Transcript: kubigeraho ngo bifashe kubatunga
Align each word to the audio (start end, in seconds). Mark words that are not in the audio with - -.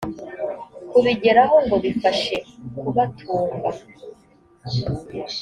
kubigeraho 0.89 1.55
ngo 1.65 1.75
bifashe 1.83 2.35
kubatunga 2.79 3.69